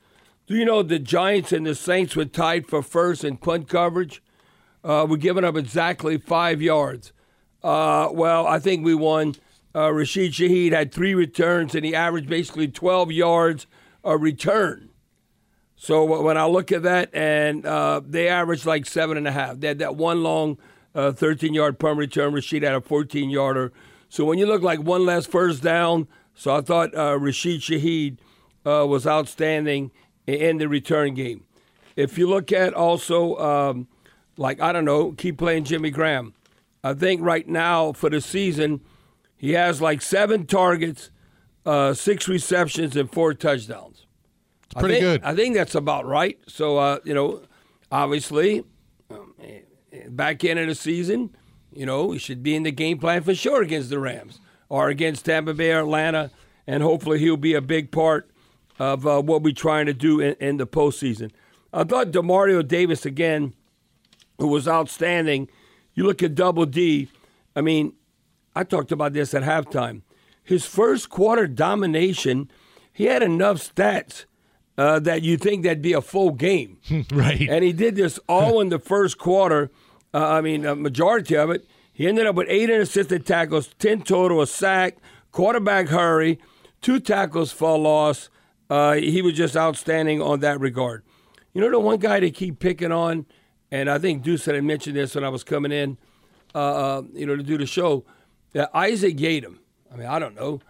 Do 0.48 0.56
you 0.56 0.66
know 0.66 0.82
the 0.82 1.00
Giants 1.00 1.54
and 1.54 1.66
the 1.66 1.76
Saints 1.76 2.16
were 2.16 2.26
tied 2.26 2.66
for 2.66 2.82
first 2.82 3.24
in 3.24 3.38
punt 3.38 3.70
coverage? 3.70 4.22
Uh, 4.84 5.06
we're 5.08 5.18
giving 5.18 5.44
up 5.44 5.56
exactly 5.56 6.18
five 6.18 6.62
yards. 6.62 7.14
Uh, 7.64 8.10
well, 8.12 8.48
I 8.48 8.60
think 8.60 8.84
we 8.84 8.96
won. 8.96 9.36
Uh, 9.80 9.94
Rashid 9.94 10.34
Shaheed 10.34 10.74
had 10.74 10.92
three 10.92 11.14
returns, 11.16 11.74
and 11.74 11.86
he 11.86 11.96
averaged 11.96 12.28
basically 12.28 12.68
12 12.68 13.14
yards 13.14 13.66
a 14.04 14.18
return. 14.18 14.90
So 15.78 16.04
when 16.22 16.36
I 16.36 16.46
look 16.48 16.74
at 16.74 16.84
that, 16.84 17.10
and 17.14 17.66
uh, 17.66 18.02
they 18.06 18.28
averaged 18.28 18.66
like 18.66 18.86
seven 18.86 19.16
and 19.16 19.26
a 19.26 19.32
half. 19.32 19.62
They 19.62 19.70
had 19.70 19.80
that 19.80 19.96
one 19.96 20.22
long 20.22 20.58
13 20.94 21.52
uh, 21.52 21.54
yard 21.54 21.80
punt 21.80 21.98
return. 21.98 22.34
Rashid 22.34 22.64
had 22.64 22.74
a 22.74 22.82
14 22.82 23.30
yarder. 23.30 23.72
So 24.10 24.26
when 24.26 24.38
you 24.38 24.48
look 24.48 24.62
like 24.62 24.82
one 24.82 25.06
less 25.06 25.26
first 25.26 25.64
down, 25.64 26.10
so 26.36 26.54
I 26.54 26.60
thought 26.60 26.94
uh, 26.94 27.18
Rashid 27.18 27.62
Shaheed 27.62 28.18
was 28.66 29.08
outstanding 29.08 29.92
in 30.28 30.58
the 30.58 30.68
return 30.68 31.14
game. 31.14 31.46
If 31.96 32.18
you 32.18 32.28
look 32.28 32.52
at 32.52 32.74
also, 32.74 33.38
um, 33.38 33.88
like, 34.36 34.60
I 34.60 34.74
don't 34.74 34.86
know, 34.86 35.14
keep 35.14 35.38
playing 35.38 35.64
Jimmy 35.64 35.90
Graham. 35.90 36.34
I 36.84 36.94
think 36.94 37.22
right 37.22 37.48
now 37.48 37.94
for 37.94 38.10
the 38.10 38.20
season, 38.20 38.82
he 39.40 39.54
has 39.54 39.82
like 39.82 40.02
seven 40.02 40.46
targets, 40.46 41.12
uh, 41.66 41.94
six 41.94 42.28
receptions, 42.28 42.96
and 42.98 43.10
four 43.10 43.34
touchdowns. 43.34 44.06
It's 44.66 44.74
pretty 44.74 44.98
I 44.98 45.00
think, 45.00 45.22
good. 45.24 45.30
I 45.30 45.36
think 45.36 45.56
that's 45.56 45.76
about 45.76 46.06
right. 46.06 46.38
So, 46.46 46.78
uh, 46.78 47.00
you 47.06 47.14
know, 47.14 47.42
obviously, 47.90 48.66
um, 49.10 49.34
eh, 49.42 49.62
back 50.10 50.44
end 50.44 50.60
of 50.60 50.68
the 50.68 50.76
season, 50.76 51.36
you 51.72 51.86
know, 51.86 52.08
we 52.08 52.20
should 52.20 52.44
be 52.44 52.54
in 52.54 52.64
the 52.64 52.72
game 52.72 53.00
plan 53.00 53.24
for 53.24 53.34
sure 53.34 53.62
against 53.62 53.90
the 53.90 53.98
Rams 53.98 54.42
or 54.68 54.90
against 54.90 55.26
Tampa 55.26 55.54
Bay 55.54 55.72
or 55.72 55.80
Atlanta, 55.80 56.32
and 56.68 56.84
hopefully 56.84 57.18
he'll 57.20 57.38
be 57.38 57.54
a 57.54 57.62
big 57.62 57.92
part 57.92 58.30
of 58.78 59.08
uh, 59.08 59.22
what 59.22 59.42
we're 59.42 59.54
trying 59.54 59.86
to 59.86 59.94
do 59.94 60.20
in, 60.20 60.36
in 60.42 60.58
the 60.58 60.68
postseason. 60.68 61.32
I 61.72 61.86
thought 61.86 62.12
Demario 62.12 62.68
Davis 62.68 63.06
again, 63.06 63.54
who 64.38 64.48
was 64.48 64.68
outstanding. 64.68 65.48
You 65.94 66.04
look 66.04 66.22
at 66.22 66.36
Double 66.36 66.66
D. 66.66 67.08
I 67.56 67.62
mean, 67.62 67.94
I 68.60 68.64
talked 68.66 68.92
about 68.92 69.14
this 69.14 69.34
at 69.34 69.44
halftime. 69.44 70.02
His 70.44 70.66
first 70.66 71.10
quarter 71.10 71.48
domination, 71.48 72.52
he 72.92 73.06
had 73.06 73.24
enough 73.24 73.74
stats 73.74 74.26
uh, 74.78 75.00
that 75.00 75.22
you 75.22 75.38
think 75.38 75.64
that'd 75.64 75.82
be 75.82 75.94
a 75.94 76.02
full 76.02 76.32
game. 76.32 76.78
right. 77.14 77.48
And 77.50 77.64
he 77.64 77.72
did 77.72 77.96
this 77.96 78.20
all 78.28 78.60
in 78.60 78.68
the 78.68 78.78
first 78.78 79.18
quarter. 79.18 79.72
Uh, 80.14 80.28
I 80.28 80.42
mean, 80.42 80.66
a 80.66 80.76
majority 80.76 81.38
of 81.38 81.50
it. 81.52 81.66
He 81.94 82.06
ended 82.06 82.26
up 82.26 82.36
with 82.36 82.48
eight 82.50 82.70
unassisted 82.70 83.26
tackles, 83.26 83.70
10 83.80 84.02
total, 84.02 84.42
a 84.42 84.48
sack, 84.48 84.98
quarterback 85.32 85.88
hurry, 85.88 86.38
two 86.82 87.00
tackles 87.00 87.54
for 87.54 87.80
loss. 87.80 88.30
Uh, 88.70 88.96
he 88.96 89.22
was 89.22 89.36
just 89.36 89.56
outstanding 89.56 90.22
on 90.22 90.42
that 90.42 90.60
regard. 90.60 91.06
You 91.54 91.62
know, 91.62 91.72
the 91.72 91.80
one 91.80 92.00
guy 92.00 92.20
to 92.20 92.30
keep 92.30 92.60
picking 92.60 92.92
on, 92.92 93.26
and 93.72 93.90
I 93.90 94.00
think 94.00 94.22
Deuce 94.22 94.44
had 94.44 94.62
mentioned 94.66 94.98
this 94.98 95.16
when 95.16 95.24
I 95.24 95.30
was 95.30 95.46
coming 95.46 95.72
in, 95.72 95.98
uh, 96.54 96.58
uh, 96.58 97.02
you 97.14 97.26
know, 97.26 97.38
to 97.38 97.44
do 97.44 97.58
the 97.58 97.66
show, 97.66 98.04
uh, 98.56 98.68
Isaac 98.74 99.18
Yiadom. 99.18 99.58
I 99.92 99.96
mean, 99.98 100.08
I 100.08 100.20
don't 100.20 100.36
know. 100.36 100.62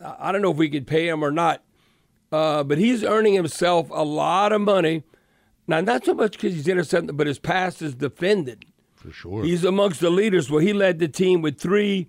I 0.00 0.30
don't 0.30 0.42
know 0.42 0.52
if 0.52 0.56
we 0.56 0.70
could 0.70 0.86
pay 0.86 1.08
him 1.08 1.24
or 1.24 1.32
not, 1.32 1.62
uh, 2.30 2.62
but 2.62 2.78
he's 2.78 3.02
earning 3.02 3.34
himself 3.34 3.88
a 3.90 4.04
lot 4.04 4.52
of 4.52 4.60
money. 4.60 5.02
Now, 5.66 5.80
not 5.80 6.04
so 6.04 6.14
much 6.14 6.32
because 6.32 6.54
he's 6.54 6.68
intercepted, 6.68 7.16
but 7.16 7.26
his 7.26 7.38
pass 7.38 7.82
is 7.82 7.94
defended. 7.94 8.66
For 8.94 9.10
sure. 9.10 9.44
He's 9.44 9.64
amongst 9.64 10.00
the 10.00 10.10
leaders 10.10 10.50
where 10.50 10.62
he 10.62 10.72
led 10.72 10.98
the 10.98 11.08
team 11.08 11.42
with 11.42 11.58
three 11.58 12.08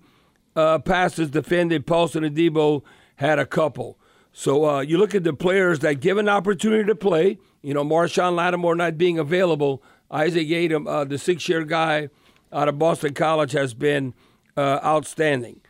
uh, 0.54 0.78
passes 0.78 1.30
defended. 1.30 1.86
Paulson 1.86 2.22
Adebo 2.22 2.82
had 3.16 3.38
a 3.38 3.46
couple. 3.46 3.98
So 4.32 4.68
uh, 4.68 4.80
you 4.80 4.98
look 4.98 5.14
at 5.14 5.24
the 5.24 5.32
players 5.32 5.78
that 5.80 6.00
give 6.00 6.18
an 6.18 6.28
opportunity 6.28 6.84
to 6.84 6.94
play. 6.94 7.38
You 7.62 7.74
know, 7.74 7.84
Marshon 7.84 8.34
Lattimore 8.34 8.76
not 8.76 8.98
being 8.98 9.18
available. 9.18 9.82
Isaac 10.10 10.46
Yiadom, 10.46 10.86
uh, 10.86 11.04
the 11.04 11.18
six-year 11.18 11.64
guy 11.64 12.10
out 12.52 12.68
of 12.68 12.78
Boston 12.78 13.14
College, 13.14 13.52
has 13.52 13.74
been 13.74 14.14
uh, 14.56 14.80
outstanding. 14.84 15.60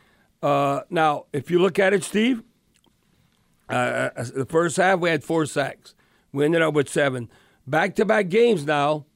Uh, 0.42 0.80
now, 0.90 1.26
if 1.32 1.50
you 1.50 1.58
look 1.58 1.78
at 1.78 1.92
it, 1.92 2.04
Steve, 2.04 2.42
uh, 3.68 4.10
the 4.16 4.46
first 4.48 4.76
half 4.76 5.00
we 5.00 5.10
had 5.10 5.24
four 5.24 5.46
sacks. 5.46 5.94
We 6.32 6.44
ended 6.44 6.62
up 6.62 6.74
with 6.74 6.88
seven. 6.88 7.30
Back-to-back 7.66 8.28
games 8.28 8.64
now. 8.64 9.06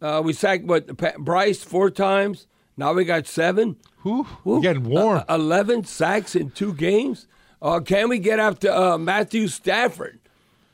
Uh, 0.00 0.20
we 0.24 0.32
sacked 0.32 0.64
what 0.64 0.96
Bryce 1.18 1.62
four 1.62 1.90
times. 1.90 2.46
Now 2.76 2.92
we 2.92 3.04
got 3.04 3.26
seven. 3.26 3.76
Whew, 4.02 4.26
getting 4.60 4.84
warm. 4.84 5.22
Uh, 5.28 5.34
Eleven 5.34 5.84
sacks 5.84 6.34
in 6.34 6.50
two 6.50 6.74
games. 6.74 7.28
Uh, 7.60 7.78
can 7.78 8.08
we 8.08 8.18
get 8.18 8.40
after 8.40 8.66
to 8.66 8.76
uh, 8.76 8.98
Matthew 8.98 9.46
Stafford 9.46 10.18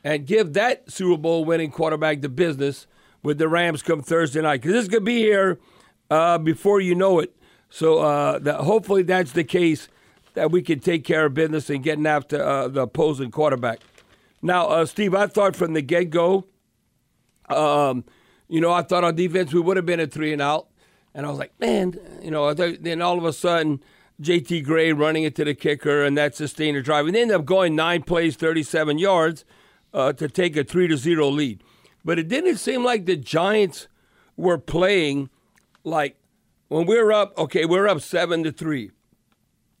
and 0.03 0.25
give 0.25 0.53
that 0.53 0.89
Super 0.89 1.17
Bowl 1.17 1.45
winning 1.45 1.69
quarterback 1.69 2.21
the 2.21 2.29
business 2.29 2.87
with 3.21 3.37
the 3.37 3.47
Rams 3.47 3.83
come 3.83 4.01
Thursday 4.01 4.41
night? 4.41 4.61
Because 4.61 4.73
this 4.73 4.87
could 4.87 5.05
be 5.05 5.19
here 5.19 5.59
uh, 6.09 6.39
before 6.39 6.81
you 6.81 6.95
know 6.95 7.19
it. 7.19 7.35
So 7.69 7.99
uh, 7.99 8.39
that 8.39 8.61
hopefully 8.61 9.03
that's 9.03 9.31
the 9.31 9.43
case 9.43 9.89
that 10.33 10.51
we 10.51 10.61
can 10.61 10.79
take 10.79 11.03
care 11.03 11.25
of 11.25 11.33
business 11.33 11.69
and 11.69 11.83
getting 11.83 12.05
after 12.05 12.41
uh, 12.41 12.67
the 12.67 12.81
opposing 12.81 13.31
quarterback. 13.31 13.79
Now, 14.41 14.67
uh, 14.67 14.85
Steve, 14.85 15.13
I 15.13 15.27
thought 15.27 15.55
from 15.55 15.73
the 15.73 15.81
get 15.81 16.09
go, 16.09 16.45
um, 17.49 18.05
you 18.47 18.61
know, 18.61 18.71
I 18.71 18.81
thought 18.83 19.03
our 19.03 19.11
defense 19.11 19.53
we 19.53 19.59
would 19.59 19.77
have 19.77 19.85
been 19.85 19.99
a 19.99 20.07
three 20.07 20.33
and 20.33 20.41
out, 20.41 20.67
and 21.13 21.25
I 21.25 21.29
was 21.29 21.39
like, 21.39 21.51
man, 21.59 21.99
you 22.21 22.31
know, 22.31 22.53
then 22.53 23.01
all 23.01 23.17
of 23.17 23.25
a 23.25 23.33
sudden. 23.33 23.81
JT 24.21 24.65
Gray 24.65 24.91
running 24.91 25.23
it 25.23 25.33
to 25.37 25.45
the 25.45 25.55
kicker, 25.55 26.03
and 26.03 26.17
that 26.17 26.35
sustained 26.35 26.75
a 26.75 26.81
drive. 26.81 27.05
And 27.05 27.15
they 27.15 27.21
ended 27.21 27.37
up 27.37 27.45
going 27.45 27.73
nine 27.73 28.03
plays, 28.03 28.35
37 28.35 28.97
yards 28.97 29.45
uh, 29.93 30.11
to 30.13 30.27
take 30.27 30.57
a 30.57 30.65
3 30.65 30.89
to 30.89 30.97
0 30.97 31.29
lead. 31.29 31.63
But 32.03 32.19
it 32.19 32.27
didn't 32.27 32.57
seem 32.57 32.83
like 32.83 33.05
the 33.05 33.15
Giants 33.15 33.87
were 34.35 34.57
playing 34.57 35.29
like 35.83 36.18
when 36.69 36.85
we're 36.85 37.11
up, 37.11 37.37
okay, 37.37 37.65
we 37.65 37.77
are 37.77 37.87
up 37.87 38.01
7 38.01 38.43
to 38.43 38.51
3. 38.51 38.91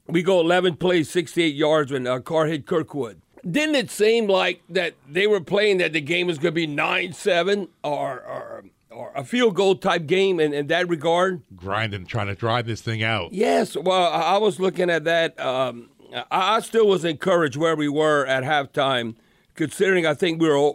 We 0.07 0.23
go 0.23 0.39
11 0.41 0.77
plays, 0.77 1.09
68 1.09 1.55
yards 1.55 1.91
when 1.91 2.05
uh, 2.05 2.19
Carr 2.19 2.47
hit 2.47 2.65
Kirkwood. 2.65 3.21
Didn't 3.49 3.75
it 3.75 3.89
seem 3.89 4.27
like 4.27 4.61
that 4.69 4.95
they 5.07 5.25
were 5.27 5.39
playing 5.39 5.77
that 5.77 5.93
the 5.93 6.01
game 6.01 6.27
was 6.27 6.37
going 6.37 6.51
to 6.51 6.55
be 6.55 6.67
9 6.67 7.13
7 7.13 7.69
or, 7.83 8.21
or 8.21 8.63
or 8.91 9.11
a 9.15 9.23
field 9.23 9.55
goal 9.55 9.75
type 9.75 10.07
game 10.07 10.39
in, 10.39 10.53
in 10.53 10.67
that 10.67 10.89
regard. 10.89 11.41
Grinding, 11.55 12.05
trying 12.05 12.27
to 12.27 12.35
drive 12.35 12.65
this 12.65 12.81
thing 12.81 13.03
out. 13.03 13.31
Yes. 13.33 13.77
Well, 13.77 14.11
I 14.11 14.37
was 14.37 14.59
looking 14.59 14.89
at 14.89 15.03
that. 15.03 15.39
Um, 15.39 15.89
I 16.31 16.59
still 16.61 16.87
was 16.87 17.05
encouraged 17.05 17.55
where 17.55 17.75
we 17.75 17.87
were 17.87 18.25
at 18.25 18.43
halftime, 18.43 19.15
considering 19.55 20.05
I 20.05 20.15
think 20.15 20.41
we 20.41 20.49
were 20.49 20.73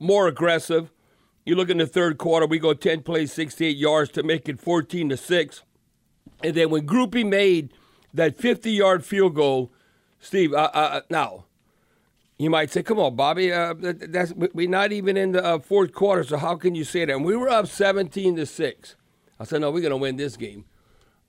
more 0.00 0.26
aggressive. 0.26 0.90
You 1.44 1.56
look 1.56 1.70
in 1.70 1.78
the 1.78 1.86
third 1.86 2.18
quarter, 2.18 2.46
we 2.46 2.58
go 2.58 2.72
10 2.72 3.02
plays, 3.02 3.32
68 3.32 3.76
yards 3.76 4.10
to 4.12 4.22
make 4.22 4.48
it 4.48 4.60
14 4.60 5.08
to 5.08 5.16
6. 5.16 5.62
And 6.44 6.54
then 6.54 6.70
when 6.70 6.86
Grupe 6.86 7.26
made 7.26 7.72
that 8.14 8.36
50 8.36 8.70
yard 8.70 9.04
field 9.04 9.34
goal, 9.34 9.72
Steve, 10.20 10.52
uh, 10.52 10.70
uh, 10.72 11.00
now, 11.10 11.46
you 12.38 12.48
might 12.48 12.70
say, 12.70 12.82
"Come 12.82 12.98
on, 12.98 13.16
Bobby, 13.16 13.52
uh, 13.52 13.74
that's 13.76 14.32
we're 14.32 14.68
not 14.68 14.92
even 14.92 15.16
in 15.16 15.32
the 15.32 15.44
uh, 15.44 15.58
fourth 15.58 15.92
quarter, 15.92 16.24
so 16.24 16.36
how 16.36 16.56
can 16.56 16.74
you 16.74 16.84
say 16.84 17.04
that?" 17.04 17.12
And 17.12 17.24
we 17.24 17.36
were 17.36 17.48
up 17.48 17.66
17 17.66 18.36
to 18.36 18.46
six. 18.46 18.96
I 19.38 19.44
said, 19.44 19.60
"No, 19.60 19.70
we're 19.70 19.80
going 19.80 19.90
to 19.90 19.96
win 19.96 20.16
this 20.16 20.36
game." 20.36 20.64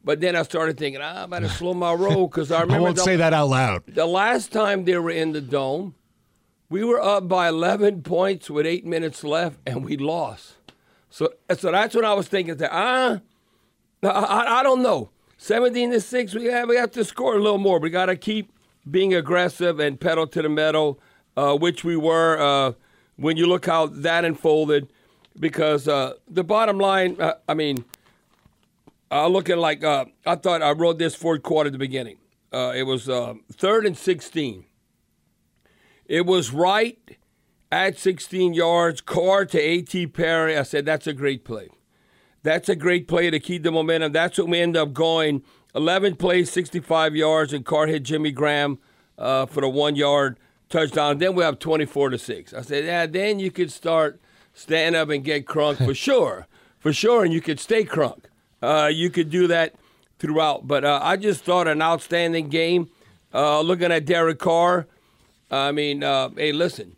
But 0.03 0.19
then 0.19 0.35
I 0.35 0.43
started 0.43 0.77
thinking, 0.77 1.01
ah, 1.01 1.23
I 1.23 1.25
better 1.27 1.47
slow 1.59 1.73
my 1.73 1.93
roll 1.93 2.27
because 2.27 2.51
I 2.51 2.61
remember. 2.61 2.75
I 2.75 2.79
won't 2.79 2.95
the, 2.97 3.03
say 3.03 3.15
that 3.15 3.33
out 3.33 3.49
loud. 3.49 3.83
The 3.87 4.05
last 4.05 4.51
time 4.51 4.85
they 4.85 4.97
were 4.97 5.11
in 5.11 5.31
the 5.31 5.41
dome, 5.41 5.95
we 6.69 6.83
were 6.83 7.01
up 7.01 7.27
by 7.27 7.47
11 7.47 8.01
points 8.01 8.49
with 8.49 8.65
eight 8.65 8.85
minutes 8.85 9.23
left, 9.23 9.57
and 9.65 9.83
we 9.85 9.97
lost. 9.97 10.55
So, 11.09 11.33
so 11.55 11.71
that's 11.71 11.93
what 11.93 12.05
I 12.05 12.13
was 12.13 12.27
thinking. 12.27 12.57
That 12.57 12.71
ah, 12.73 13.19
I, 14.01 14.07
I, 14.07 14.59
I 14.59 14.63
don't 14.63 14.81
know. 14.81 15.11
17 15.37 15.91
to 15.91 16.01
six, 16.01 16.33
we 16.33 16.45
have 16.45 16.69
we 16.69 16.77
have 16.77 16.91
to 16.91 17.03
score 17.03 17.35
a 17.35 17.39
little 17.39 17.57
more. 17.57 17.77
We 17.79 17.89
got 17.89 18.05
to 18.05 18.15
keep 18.15 18.51
being 18.89 19.13
aggressive 19.13 19.79
and 19.79 19.99
pedal 19.99 20.25
to 20.27 20.41
the 20.41 20.49
metal, 20.49 20.99
uh, 21.35 21.55
which 21.55 21.83
we 21.83 21.95
were 21.95 22.39
uh, 22.39 22.73
when 23.17 23.37
you 23.37 23.45
look 23.45 23.65
how 23.65 23.87
that 23.87 24.25
unfolded. 24.25 24.91
Because 25.39 25.87
uh, 25.87 26.13
the 26.29 26.43
bottom 26.43 26.77
line, 26.77 27.17
uh, 27.19 27.33
I 27.49 27.55
mean, 27.55 27.83
I 29.11 29.27
look 29.27 29.49
at 29.49 29.57
like 29.57 29.83
uh, 29.83 30.05
I 30.25 30.35
thought 30.35 30.61
I 30.61 30.71
wrote 30.71 30.97
this 30.97 31.13
fourth 31.13 31.43
quarter 31.43 31.67
at 31.67 31.73
the 31.73 31.79
beginning. 31.79 32.17
it 32.53 32.85
was 32.87 33.05
third 33.51 33.85
and 33.85 33.97
16. 33.97 34.65
It 36.13 36.27
was 36.27 36.51
right 36.51 37.17
at 37.71 37.97
16 37.97 38.53
yards, 38.53 39.01
Carr 39.01 39.45
to 39.45 39.59
A.T. 39.59 40.05
Perry. 40.05 40.55
I 40.55 40.61
said, 40.61 40.85
that's 40.85 41.07
a 41.07 41.13
great 41.13 41.43
play. 41.43 41.69
That's 42.43 42.69
a 42.69 42.75
great 42.75 43.07
play 43.07 43.31
to 43.31 43.39
keep 43.39 43.63
the 43.63 43.71
momentum. 43.71 44.11
That's 44.11 44.37
what 44.37 44.47
we 44.47 44.59
end 44.59 44.77
up 44.77 44.93
going 44.93 45.41
11 45.73 46.17
plays, 46.17 46.51
65 46.51 47.15
yards, 47.15 47.51
and 47.51 47.65
Carr 47.65 47.87
hit 47.87 48.03
Jimmy 48.03 48.29
Graham 48.29 48.77
uh, 49.17 49.47
for 49.47 49.61
the 49.61 49.69
one 49.69 49.95
yard 49.95 50.37
touchdown. 50.69 51.17
Then 51.17 51.33
we 51.33 51.43
have 51.43 51.57
24 51.57 52.11
to 52.11 52.19
6. 52.19 52.53
I 52.53 52.61
said, 52.61 52.85
yeah, 52.85 53.07
then 53.07 53.39
you 53.39 53.49
could 53.49 53.71
start 53.71 54.21
stand 54.53 54.95
up 54.95 55.09
and 55.09 55.23
get 55.23 55.47
crunk 55.47 55.83
for 55.83 55.95
sure. 55.95 56.45
For 56.77 56.93
sure. 56.93 57.23
And 57.23 57.33
you 57.33 57.41
could 57.41 57.59
stay 57.59 57.85
crunk. 57.85 58.25
Uh, 58.61 58.91
you 58.93 59.09
could 59.09 59.31
do 59.31 59.47
that 59.47 59.73
throughout. 60.19 60.67
But 60.67 60.85
uh, 60.85 60.99
I 61.01 61.17
just 61.17 61.43
thought 61.43 61.67
an 61.67 61.81
outstanding 61.81 62.49
game. 62.49 62.91
Uh, 63.33 63.61
looking 63.61 63.91
at 63.91 64.05
Derek 64.05 64.37
Carr, 64.37 64.85
I 65.53 65.71
mean, 65.71 66.03
uh, 66.03 66.29
hey, 66.35 66.51
listen. 66.51 66.95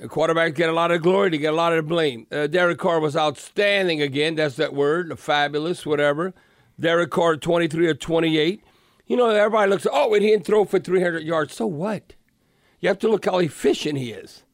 Quarterbacks 0.00 0.54
get 0.54 0.68
a 0.68 0.72
lot 0.72 0.92
of 0.92 1.02
glory, 1.02 1.30
they 1.30 1.38
get 1.38 1.52
a 1.52 1.56
lot 1.56 1.72
of 1.72 1.88
blame. 1.88 2.26
Uh, 2.30 2.46
Derek 2.46 2.78
Carr 2.78 3.00
was 3.00 3.16
outstanding 3.16 4.00
again. 4.00 4.36
That's 4.36 4.54
that 4.56 4.72
word, 4.72 5.18
fabulous, 5.18 5.84
whatever. 5.84 6.34
Derek 6.78 7.10
Carr, 7.10 7.36
23 7.36 7.86
or 7.88 7.94
28. 7.94 8.62
You 9.06 9.16
know, 9.16 9.30
everybody 9.30 9.70
looks, 9.70 9.86
oh, 9.90 10.14
and 10.14 10.22
he 10.22 10.30
didn't 10.30 10.44
throw 10.44 10.64
for 10.64 10.78
300 10.78 11.24
yards. 11.24 11.54
So 11.54 11.66
what? 11.66 12.14
You 12.80 12.88
have 12.88 12.98
to 13.00 13.08
look 13.08 13.24
how 13.24 13.38
efficient 13.38 13.98
he 13.98 14.12
is. 14.12 14.44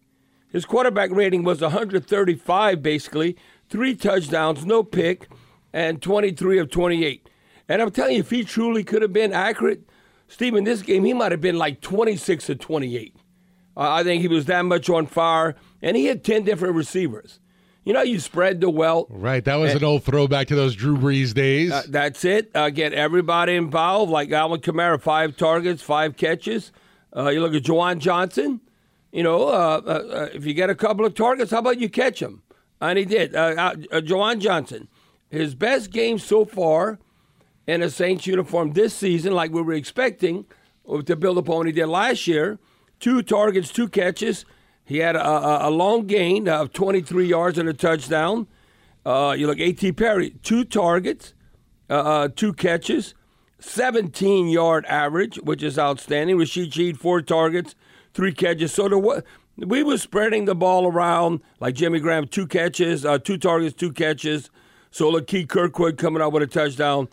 His 0.48 0.64
quarterback 0.64 1.10
rating 1.10 1.42
was 1.42 1.60
135, 1.60 2.82
basically, 2.82 3.36
three 3.68 3.94
touchdowns, 3.94 4.64
no 4.64 4.82
pick, 4.82 5.28
and 5.72 6.00
23 6.00 6.58
of 6.58 6.70
28. 6.70 7.28
And 7.68 7.82
I'm 7.82 7.90
telling 7.90 8.14
you, 8.14 8.20
if 8.20 8.30
he 8.30 8.44
truly 8.44 8.84
could 8.84 9.02
have 9.02 9.12
been 9.12 9.32
accurate, 9.32 9.82
Steve, 10.28 10.54
in 10.54 10.64
this 10.64 10.82
game, 10.82 11.04
he 11.04 11.12
might 11.12 11.32
have 11.32 11.40
been 11.40 11.58
like 11.58 11.80
26 11.80 12.46
to 12.46 12.54
28. 12.54 13.14
Uh, 13.76 13.80
I 13.80 14.02
think 14.02 14.22
he 14.22 14.28
was 14.28 14.46
that 14.46 14.62
much 14.62 14.88
on 14.88 15.06
fire, 15.06 15.56
and 15.82 15.96
he 15.96 16.06
had 16.06 16.24
10 16.24 16.44
different 16.44 16.74
receivers. 16.74 17.40
You 17.84 17.92
know, 17.92 18.02
you 18.02 18.18
spread 18.18 18.60
the 18.60 18.70
wealth. 18.70 19.08
Right. 19.10 19.44
That 19.44 19.56
was 19.56 19.72
and, 19.72 19.82
an 19.82 19.84
old 19.84 20.04
throwback 20.04 20.48
to 20.48 20.54
those 20.54 20.74
Drew 20.74 20.96
Brees 20.96 21.34
days. 21.34 21.70
Uh, 21.70 21.82
that's 21.88 22.24
it. 22.24 22.50
Uh, 22.54 22.70
get 22.70 22.94
everybody 22.94 23.54
involved, 23.54 24.10
like 24.10 24.32
Alvin 24.32 24.60
Kamara, 24.60 25.00
five 25.00 25.36
targets, 25.36 25.82
five 25.82 26.16
catches. 26.16 26.72
Uh, 27.14 27.28
you 27.28 27.40
look 27.40 27.54
at 27.54 27.62
Juwan 27.62 27.98
Johnson. 27.98 28.60
you 29.12 29.22
know, 29.22 29.48
uh, 29.48 29.80
uh, 29.86 29.90
uh, 29.90 30.28
if 30.32 30.46
you 30.46 30.54
get 30.54 30.70
a 30.70 30.74
couple 30.74 31.04
of 31.04 31.14
targets, 31.14 31.50
how 31.50 31.58
about 31.58 31.78
you 31.78 31.88
catch 31.88 32.20
them? 32.20 32.42
And 32.80 32.98
he 32.98 33.04
did. 33.04 33.34
Uh, 33.34 33.38
uh, 33.38 33.74
uh, 33.92 34.00
Juwan 34.00 34.40
Johnson, 34.40 34.88
his 35.30 35.54
best 35.54 35.90
game 35.90 36.18
so 36.18 36.44
far 36.44 36.98
in 37.66 37.82
a 37.82 37.90
Saints 37.90 38.26
uniform 38.26 38.72
this 38.72 38.94
season, 38.94 39.32
like 39.32 39.52
we 39.52 39.62
were 39.62 39.72
expecting 39.72 40.46
to 41.06 41.16
build 41.16 41.38
upon 41.38 41.66
he 41.66 41.72
did 41.72 41.86
last 41.86 42.26
year. 42.26 42.58
Two 43.00 43.22
targets, 43.22 43.70
two 43.70 43.88
catches. 43.88 44.44
He 44.84 44.98
had 44.98 45.16
a, 45.16 45.26
a, 45.26 45.68
a 45.68 45.70
long 45.70 46.06
gain 46.06 46.48
of 46.48 46.72
23 46.72 47.26
yards 47.26 47.58
and 47.58 47.68
a 47.68 47.72
touchdown. 47.72 48.46
Uh, 49.04 49.34
you 49.36 49.46
look, 49.46 49.58
A.T. 49.58 49.92
Perry, 49.92 50.30
two 50.42 50.64
targets, 50.64 51.34
uh, 51.90 51.94
uh, 51.94 52.28
two 52.34 52.52
catches, 52.52 53.14
17 53.60 54.48
yard 54.48 54.84
average, 54.86 55.36
which 55.36 55.62
is 55.62 55.78
outstanding. 55.78 56.38
Rashid 56.38 56.70
Shaheed, 56.70 56.96
four 56.96 57.22
targets, 57.22 57.74
three 58.12 58.32
catches. 58.32 58.72
So 58.72 58.88
the, 58.88 59.24
we 59.56 59.82
were 59.82 59.98
spreading 59.98 60.44
the 60.44 60.54
ball 60.54 60.86
around 60.86 61.40
like 61.60 61.74
Jimmy 61.74 62.00
Graham, 62.00 62.26
two 62.26 62.46
catches, 62.46 63.04
uh, 63.04 63.18
two 63.18 63.38
targets, 63.38 63.74
two 63.74 63.92
catches. 63.92 64.50
So 64.90 65.10
look, 65.10 65.26
Key 65.26 65.44
Kirkwood 65.46 65.98
coming 65.98 66.22
out 66.22 66.32
with 66.32 66.42
a 66.42 66.46
touchdown. 66.46 67.08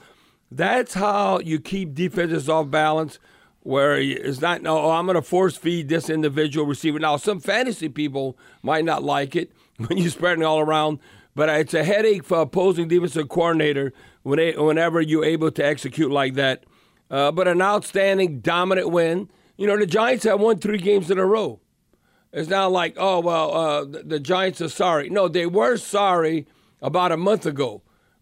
That's 0.51 0.95
how 0.95 1.39
you 1.39 1.59
keep 1.59 1.95
defenses 1.95 2.49
off 2.49 2.69
balance 2.69 3.19
where 3.61 3.95
it's 3.97 4.41
not, 4.41 4.61
no, 4.61 4.77
oh, 4.77 4.91
I'm 4.91 5.05
going 5.05 5.15
to 5.15 5.21
force 5.21 5.55
feed 5.55 5.87
this 5.87 6.09
individual 6.09 6.65
receiver. 6.65 6.99
Now, 6.99 7.15
some 7.17 7.39
fantasy 7.39 7.89
people 7.89 8.37
might 8.61 8.83
not 8.83 9.03
like 9.03 9.35
it 9.35 9.51
when 9.77 9.97
you're 9.97 10.09
spreading 10.09 10.43
all 10.43 10.59
around, 10.59 10.99
but 11.35 11.47
it's 11.47 11.73
a 11.73 11.83
headache 11.83 12.23
for 12.23 12.41
opposing 12.41 12.87
defensive 12.87 13.29
coordinator 13.29 13.93
whenever 14.23 14.99
you're 14.99 15.25
able 15.25 15.51
to 15.51 15.65
execute 15.65 16.11
like 16.11 16.33
that. 16.33 16.63
Uh, 17.09 17.31
but 17.31 17.47
an 17.47 17.61
outstanding, 17.61 18.39
dominant 18.39 18.89
win. 18.89 19.29
You 19.57 19.67
know, 19.67 19.77
the 19.77 19.85
Giants 19.85 20.23
have 20.25 20.39
won 20.39 20.57
three 20.57 20.77
games 20.77 21.11
in 21.11 21.17
a 21.17 21.25
row. 21.25 21.59
It's 22.33 22.49
not 22.49 22.71
like, 22.71 22.95
oh, 22.97 23.19
well, 23.19 23.53
uh, 23.53 23.85
the, 23.85 24.03
the 24.03 24.19
Giants 24.19 24.61
are 24.61 24.69
sorry. 24.69 25.09
No, 25.09 25.27
they 25.27 25.45
were 25.45 25.77
sorry 25.77 26.47
about 26.81 27.11
a 27.11 27.17
month 27.17 27.45
ago, 27.45 27.81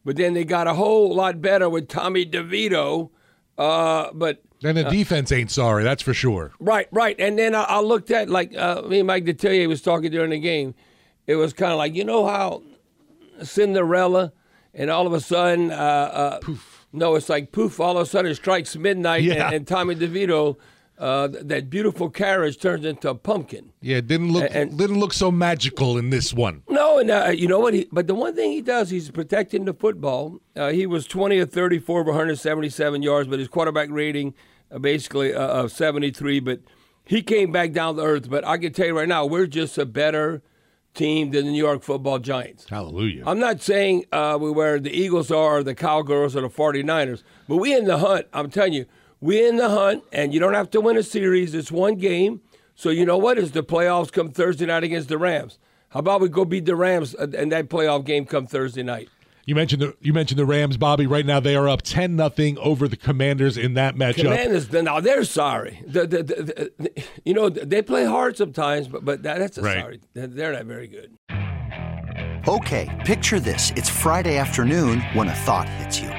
but 0.09 0.15
then 0.15 0.33
they 0.33 0.43
got 0.43 0.65
a 0.65 0.73
whole 0.73 1.13
lot 1.13 1.39
better 1.39 1.69
with 1.69 1.87
Tommy 1.87 2.25
DeVito. 2.25 3.11
Uh, 3.59 4.09
but 4.11 4.41
then 4.59 4.73
the 4.73 4.87
uh, 4.87 4.89
defense 4.89 5.31
ain't 5.31 5.51
sorry, 5.51 5.83
that's 5.83 6.01
for 6.01 6.15
sure. 6.15 6.51
Right, 6.59 6.87
right. 6.91 7.15
And 7.19 7.37
then 7.37 7.53
I, 7.53 7.61
I 7.61 7.81
looked 7.81 8.09
at 8.09 8.27
like 8.27 8.57
uh, 8.57 8.81
me 8.87 9.01
and 9.01 9.05
Mike 9.05 9.25
Detillier 9.25 9.67
was 9.67 9.83
talking 9.83 10.09
during 10.09 10.31
the 10.31 10.39
game. 10.39 10.73
It 11.27 11.35
was 11.35 11.53
kind 11.53 11.71
of 11.71 11.77
like 11.77 11.93
you 11.93 12.03
know 12.05 12.25
how 12.25 12.63
Cinderella, 13.43 14.33
and 14.73 14.89
all 14.89 15.05
of 15.05 15.13
a 15.13 15.21
sudden, 15.21 15.69
uh, 15.69 15.75
uh, 15.75 16.39
poof. 16.39 16.87
No, 16.91 17.13
it's 17.13 17.29
like 17.29 17.51
poof. 17.51 17.79
All 17.79 17.95
of 17.95 18.01
a 18.01 18.09
sudden, 18.09 18.31
it 18.31 18.35
strikes 18.35 18.75
midnight, 18.75 19.21
yeah. 19.21 19.45
and, 19.45 19.57
and 19.57 19.67
Tommy 19.67 19.93
DeVito. 19.93 20.57
Uh, 20.99 21.29
that 21.31 21.69
beautiful 21.69 22.09
carriage 22.09 22.59
turns 22.59 22.83
into 22.83 23.09
a 23.09 23.15
pumpkin. 23.15 23.71
Yeah, 23.79 24.01
didn't 24.01 24.33
look 24.33 24.49
and, 24.51 24.77
didn't 24.77 24.99
look 24.99 25.13
so 25.13 25.31
magical 25.31 25.97
in 25.97 26.09
this 26.09 26.33
one. 26.33 26.61
No, 26.67 26.99
and 26.99 27.09
uh, 27.09 27.31
you 27.33 27.47
know 27.47 27.59
what? 27.59 27.73
He, 27.73 27.87
but 27.89 28.07
the 28.07 28.15
one 28.15 28.35
thing 28.35 28.51
he 28.51 28.61
does, 28.61 28.89
he's 28.89 29.09
protecting 29.09 29.63
the 29.63 29.73
football. 29.73 30.41
Uh, 30.57 30.71
he 30.71 30.85
was 30.85 31.07
20 31.07 31.39
or 31.39 31.45
34 31.45 32.03
for 32.03 32.11
177 32.11 33.01
yards, 33.01 33.29
but 33.29 33.39
his 33.39 33.47
quarterback 33.47 33.87
rating 33.89 34.33
uh, 34.71 34.79
basically 34.79 35.33
uh, 35.33 35.47
of 35.47 35.71
73. 35.71 36.41
But 36.41 36.59
he 37.05 37.21
came 37.21 37.53
back 37.53 37.71
down 37.71 37.95
to 37.95 38.03
earth. 38.03 38.29
But 38.29 38.45
I 38.45 38.57
can 38.57 38.73
tell 38.73 38.87
you 38.87 38.97
right 38.97 39.07
now, 39.07 39.25
we're 39.25 39.47
just 39.47 39.77
a 39.77 39.85
better 39.85 40.41
team 40.93 41.31
than 41.31 41.45
the 41.45 41.51
New 41.51 41.63
York 41.63 41.81
football 41.81 42.19
Giants. 42.19 42.67
Hallelujah. 42.69 43.23
I'm 43.25 43.39
not 43.39 43.61
saying 43.61 44.03
uh, 44.11 44.37
we 44.39 44.51
where 44.51 44.81
the 44.81 44.91
Eagles 44.91 45.31
are, 45.31 45.59
or 45.59 45.63
the 45.63 45.75
Cowgirls, 45.75 46.35
or 46.35 46.41
the 46.41 46.49
49ers, 46.49 47.23
but 47.47 47.55
we 47.55 47.73
in 47.73 47.85
the 47.85 47.99
hunt. 47.99 48.27
I'm 48.33 48.49
telling 48.49 48.73
you, 48.73 48.85
we 49.21 49.45
in 49.45 49.57
the 49.57 49.69
hunt, 49.69 50.03
and 50.11 50.33
you 50.33 50.39
don't 50.39 50.53
have 50.53 50.69
to 50.71 50.81
win 50.81 50.97
a 50.97 51.03
series. 51.03 51.53
It's 51.53 51.71
one 51.71 51.95
game. 51.95 52.41
So 52.75 52.89
you 52.89 53.05
know 53.05 53.17
what? 53.17 53.37
Is 53.37 53.51
the 53.51 53.63
playoffs 53.63 54.11
come 54.11 54.29
Thursday 54.29 54.65
night 54.65 54.83
against 54.83 55.09
the 55.09 55.17
Rams? 55.17 55.59
How 55.89 55.99
about 55.99 56.21
we 56.21 56.29
go 56.29 56.45
beat 56.45 56.65
the 56.65 56.75
Rams 56.75 57.13
and 57.15 57.51
that 57.51 57.67
playoff 57.67 58.05
game 58.05 58.25
come 58.25 58.45
Thursday 58.45 58.83
night? 58.83 59.09
You 59.45 59.55
mentioned 59.55 59.81
the 59.81 59.95
you 59.99 60.13
mentioned 60.13 60.37
the 60.37 60.45
Rams, 60.45 60.77
Bobby. 60.77 61.07
Right 61.07 61.25
now 61.25 61.39
they 61.39 61.55
are 61.55 61.67
up 61.67 61.81
ten 61.81 62.15
nothing 62.15 62.57
over 62.59 62.87
the 62.87 62.95
Commanders 62.95 63.57
in 63.57 63.73
that 63.73 63.95
matchup. 63.95 64.23
Commanders 64.23 64.71
now 64.71 64.99
they're 64.99 65.23
sorry. 65.23 65.81
The, 65.87 66.05
the, 66.05 66.23
the, 66.23 67.03
you 67.25 67.33
know 67.33 67.49
they 67.49 67.81
play 67.81 68.05
hard 68.05 68.37
sometimes, 68.37 68.87
but 68.87 69.03
but 69.03 69.23
that's 69.23 69.57
a 69.57 69.63
right. 69.63 69.81
sorry. 69.81 70.01
They're 70.13 70.53
not 70.53 70.65
very 70.65 70.87
good. 70.87 71.17
Okay, 72.47 73.03
picture 73.05 73.39
this: 73.39 73.73
it's 73.75 73.89
Friday 73.89 74.37
afternoon 74.37 75.01
when 75.13 75.27
a 75.27 75.33
thought 75.33 75.67
hits 75.67 75.99
you. 75.99 76.18